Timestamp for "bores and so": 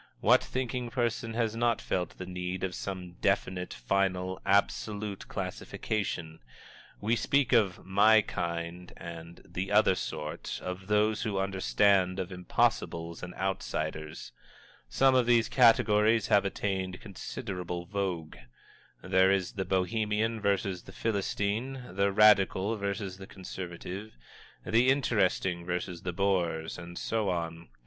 26.11-27.29